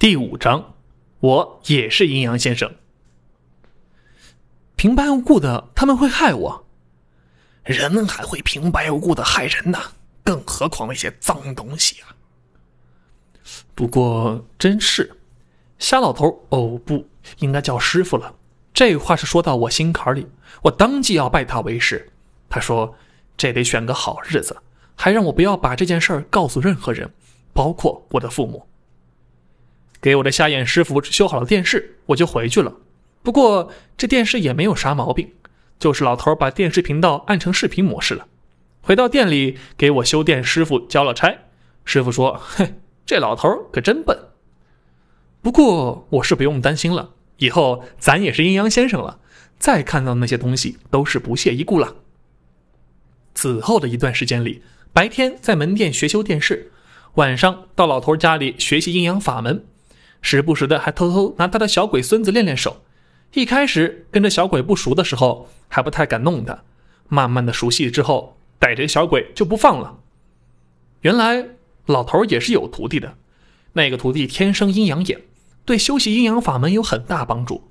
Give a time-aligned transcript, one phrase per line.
[0.00, 0.74] 第五章，
[1.18, 2.72] 我也是阴阳先生。
[4.76, 6.66] 平白无故的，他们会害我。
[7.64, 9.76] 人们还会平白无故的害人呢，
[10.22, 12.14] 更何况那些脏东西啊！
[13.74, 15.18] 不过真是，
[15.80, 17.04] 瞎老头哦，不
[17.40, 18.32] 应该叫师傅了。
[18.72, 20.28] 这话是说到我心坎里，
[20.62, 22.08] 我当即要拜他为师。
[22.48, 22.94] 他说
[23.36, 24.56] ：“这得选个好日子，
[24.94, 27.12] 还让我不要把这件事告诉任何人，
[27.52, 28.64] 包括我的父母。”
[30.00, 32.74] 给我的瞎眼师傅修好了电视，我就回去了。
[33.22, 35.32] 不过这电视也没有啥毛病，
[35.78, 38.26] 就是老头把电视频道按成视频模式了。
[38.80, 41.36] 回到店里，给我修电师傅交了差。
[41.84, 42.74] 师傅说：“嘿，
[43.04, 44.16] 这老头可真笨。”
[45.42, 49.18] 不过我是不用担心了，以后咱也是阴阳先生了，
[49.58, 51.96] 再看到那些东西都是不屑一顾了。
[53.34, 56.72] 此后的一段时间里，白天在门店学修电视，
[57.14, 59.64] 晚上到老头家里学习阴阳法门。
[60.20, 62.82] 时不时的还偷偷拿他的小鬼孙子练练手。
[63.34, 66.64] 一开始跟着小鬼不熟的时候，还不太敢弄他。
[67.08, 69.98] 慢慢的熟悉之后，逮着小鬼就不放了。
[71.02, 71.46] 原来
[71.86, 73.16] 老头也是有徒弟的，
[73.74, 75.22] 那个徒弟天生阴阳眼，
[75.64, 77.68] 对修习阴阳法门有很大帮助。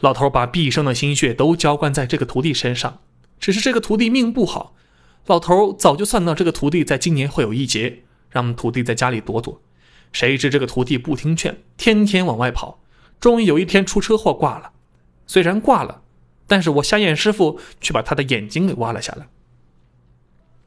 [0.00, 3.00] 老头把毕生的心血都浇灌在这个徒弟身上，
[3.40, 4.74] 只是这个徒弟命不好。
[5.26, 9.60] 老头早就算到这个徒弟在今年会有一劫，让徒弟在家里躲躲。
[10.14, 12.78] 谁知这个徒弟不听劝，天天往外跑，
[13.18, 14.70] 终于有一天出车祸挂了。
[15.26, 16.02] 虽然挂了，
[16.46, 19.26] 但是我瞎眼师傅却把他的眼睛给挖了下来。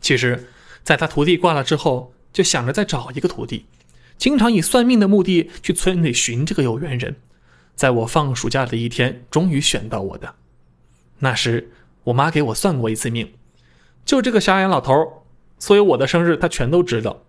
[0.00, 0.48] 其实，
[0.82, 3.66] 在他徒弟挂了之后，就想着再找一个徒弟，
[4.16, 7.14] 经常以算命的目的去村里寻这个有缘人。
[7.76, 10.34] 在我放暑假的一天，终于选到我的。
[11.20, 11.70] 那时
[12.02, 13.32] 我妈给我算过一次命，
[14.04, 15.22] 就这个瞎眼老头，
[15.60, 17.22] 所以我的生日他全都知道。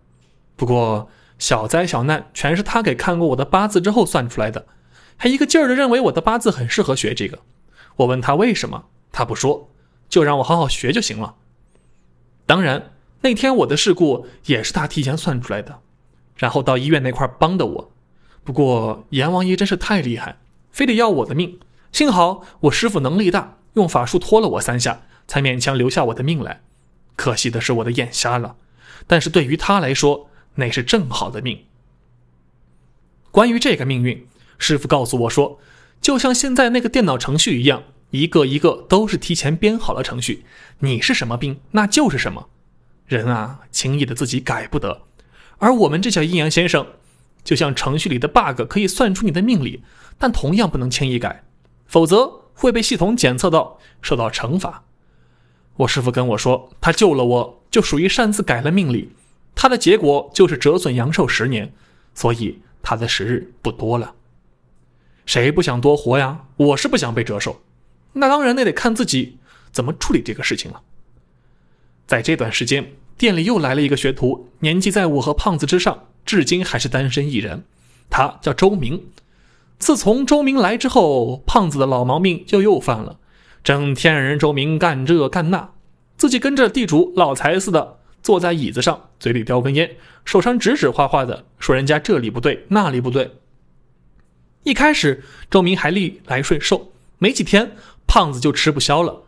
[0.56, 1.08] 不过。
[1.40, 4.68] 小灾小难全是他给看过我的八字之后算出来的，
[5.16, 7.40] 还一个劲儿的认为我的八字很适合学这个。
[7.96, 9.70] 我问他为什么，他不说，
[10.10, 11.36] 就让我好好学就行了。
[12.46, 12.92] 当然，
[13.22, 15.80] 那天我的事故也是他提前算出来的，
[16.36, 17.92] 然后到医院那块帮的我。
[18.44, 20.38] 不过阎王爷真是太厉害，
[20.72, 21.60] 非得要我的命。
[21.94, 26.62] 幸好我师傅能力大，用法术拖了我三下，才勉强留下我的命来。
[27.16, 28.58] 可惜的是我的眼瞎了，
[29.08, 30.26] 但是对于他来说。
[30.56, 31.66] 那是正好的命。
[33.32, 34.28] 关于这个命运，
[34.58, 35.60] 师傅告诉我说，
[36.02, 40.44] 就像现在那个电脑程序一样，一个一个都是提前编好了程序。
[40.80, 42.50] 你是什么病，那就是什么。
[43.06, 45.04] 人啊，轻易的自己改不得。
[45.58, 46.86] 而我们这叫阴阳先生，
[47.44, 49.84] 就像程序里的 bug，可以算出你的命理，
[50.18, 51.44] 但同样不能轻易改，
[51.86, 54.84] 否则会被系统检测到，受到惩罚。
[55.78, 59.12] 我师傅跟我说，他救了我，就属于擅自改了命理。
[59.56, 61.74] 他的结果就是折损阳寿十年，
[62.14, 64.16] 所以他的时日不多了。
[65.26, 66.46] 谁不想多活呀？
[66.58, 67.62] 我是不想被折寿，
[68.14, 69.38] 那当然那得看自己
[69.72, 70.82] 怎么处理这个事情了。
[72.08, 77.64] 在这段时间，店里又来了一个学徒，年纪在我和胖子之上，至今还是单身一人。
[78.10, 79.06] 他叫周明。
[79.78, 83.20] 自从周明来之后，胖子的老毛病就又犯了，
[83.64, 85.70] 整天让人周明干这干那，
[86.18, 87.99] 自己跟着地主老财似的。
[88.22, 93.36] 坐在椅子上，嘴里叼根烟，手上指指画画的，说人家这里不对，那里不对。
[94.64, 97.72] 一开始，周明还逆来顺受，没几天，
[98.06, 99.24] 胖子就吃不消了。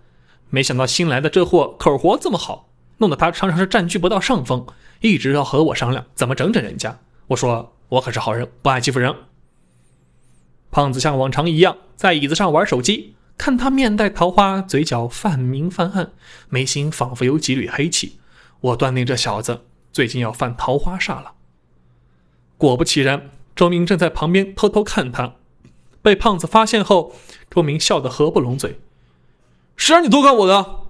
[0.49, 4.65] 没想到新来的这货口活这么好，弄得他常常是占据不到上风，
[4.99, 6.99] 一直要和我商量怎么整整人家。
[7.27, 9.15] 我说我可是好人，不爱欺负人。
[10.69, 16.11] 胖子像往常一样在椅子上玩手机，看他面带桃花，嘴角泛明泛暗，
[16.49, 18.19] 眉心仿佛有几缕黑气。
[18.61, 21.33] 我断定这小子最近要犯桃花煞了。
[22.57, 25.33] 果不其然，周明正在旁边偷偷看他。
[26.03, 27.13] 被胖子发现后，
[27.49, 28.79] 周明笑得合不拢嘴
[29.75, 30.81] ：“谁让你偷看我的？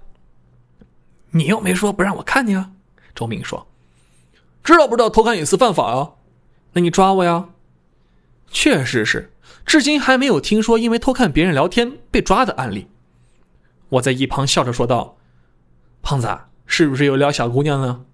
[1.30, 2.72] 你又没说不让我看你啊！”
[3.14, 3.66] 周明说
[4.62, 6.12] ：“知道不知道偷看隐私犯法啊？
[6.74, 7.48] 那你抓我呀！”
[8.52, 9.32] 确实是，
[9.64, 12.88] 至今还没有听说因为偷看别人聊天被抓的案例。
[13.88, 15.16] 我在一旁笑着说道
[16.02, 16.28] ：“胖子。”
[16.74, 18.06] 是不是有撩小姑娘呢？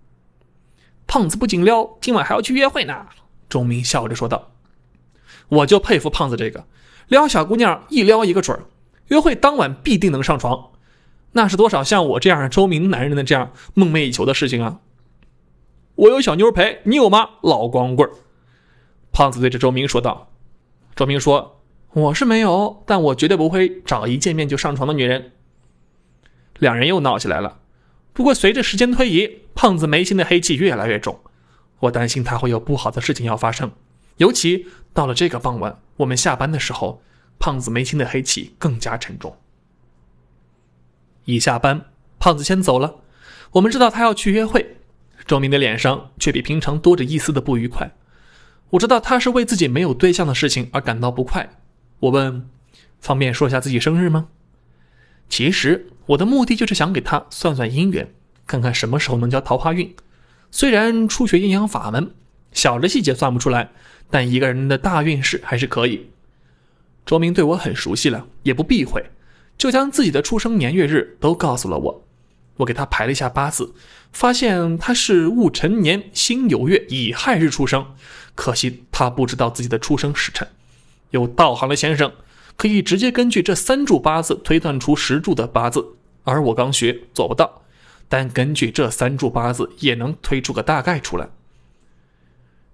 [1.07, 3.07] 胖子不仅撩，今晚还要去约会呢。
[3.49, 4.51] 钟明笑着说道
[5.49, 6.65] ：“我就佩服胖子这个，
[7.07, 8.67] 撩小姑娘一撩一个准儿，
[9.07, 10.71] 约会当晚必定能上床。
[11.31, 14.81] 那是多少像我这样周明男人的这样梦寐以求的事情啊！”
[15.95, 17.31] 我有小妞陪，你有吗？
[17.43, 18.11] 老光棍
[19.13, 20.33] 胖子对着周明说道。
[20.97, 21.61] 周明说
[21.95, 25.31] ：“我是没有，但我绝对不会找一见面就上床的女人。”
[26.59, 27.61] 两人又闹起来了。
[28.19, 31.21] 不过，随着时间推移，胖子眉心的黑气越来越重，
[31.79, 33.71] 我担心他会有不好的事情要发生，
[34.17, 37.01] 尤其到了这个傍晚，我们下班的时候，
[37.39, 39.39] 胖子眉心的黑气更加沉重。
[41.27, 41.85] 一下班，
[42.19, 42.97] 胖子先走了。
[43.53, 44.79] 我们知道他要去约会，
[45.25, 47.89] 周明的脸上却比平常多着一丝的不愉快。
[48.71, 51.49] 我知道他是为自己没有对象的事情而感到不快。
[52.01, 52.51] 我问
[52.99, 54.27] ：“方便说一下自己生日吗？”
[55.29, 58.13] 其实我的目的就是想给他算算姻缘，
[58.47, 59.95] 看看什么时候能交桃花运。
[60.51, 62.11] 虽然初学阴阳法门，
[62.53, 63.71] 小的细节算不出来，
[64.11, 66.11] 但一个人的大运势还是可以。
[67.05, 69.05] 周明对我很熟悉了，也不避讳，
[69.57, 72.05] 就将自己的出生年月日都告诉了我。
[72.57, 73.73] 我给他排了一下八字，
[74.13, 77.95] 发现他是戊辰年辛酉月乙亥日出生。
[78.35, 80.49] 可惜他不知道自己的出生时辰。
[81.11, 82.13] 有道行的先生
[82.59, 85.95] 可以直接根据这三柱八字推断出十柱的八字，
[86.25, 87.63] 而我刚学做不到，
[88.09, 91.31] 但根据这三柱八字也能推出个大概出来。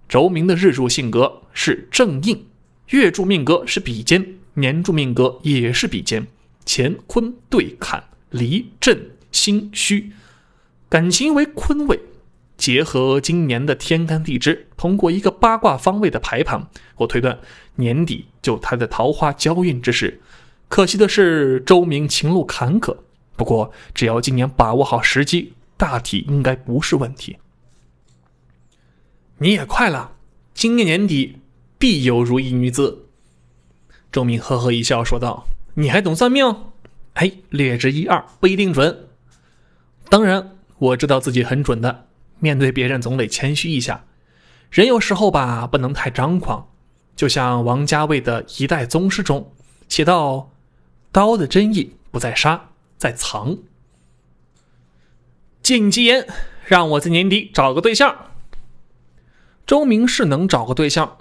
[0.09, 2.45] 周明的日柱性格是正印，
[2.89, 6.27] 月柱命格是比肩，年柱命格也是比肩，
[6.65, 9.11] 乾坤对坎离震。
[9.31, 10.13] 心虚，
[10.87, 11.99] 感情为坤位，
[12.57, 17.37] 结合今年的天干地支，通过一个八卦方位的排盘，我推断
[17.75, 20.21] 年底就他的桃花交运之事。
[20.67, 22.95] 可惜的是，周明情路坎坷。
[23.35, 27.37] 不过，只要今年把握好时机，大体应该不是问题。
[29.37, 30.13] 你也快了，
[30.53, 31.39] 今年年底
[31.77, 33.07] 必有如意女子。
[34.11, 36.45] 周明呵呵一笑说道：“你还懂算命？
[37.15, 39.07] 哎，略知一二，不一定准。”
[40.09, 42.07] 当然，我知道自己很准的。
[42.39, 44.05] 面对别人，总得谦虚一下。
[44.69, 46.69] 人有时候吧，不能太张狂。
[47.15, 49.53] 就像王家卫的一代宗师中
[49.87, 50.51] 写到
[51.11, 53.57] ：“刀的真意不在杀，在藏。”
[55.63, 56.27] 禁忌言，
[56.65, 58.15] 让我在年底找个对象。
[59.65, 61.17] 周明是能找个对象，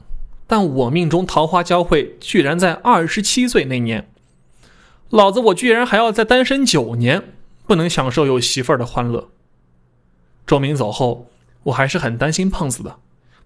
[0.47, 4.11] 但我命中桃花交汇居然在二十七岁那年。
[5.11, 7.23] 老子我居然还要再单身九年。
[7.67, 9.31] 不能享受有媳妇儿的欢乐。
[10.47, 11.31] 周明走后，
[11.63, 12.99] 我还是很担心胖子的。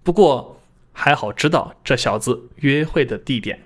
[0.03, 0.61] 不过
[0.93, 3.61] 还好知道这小子约会的地点。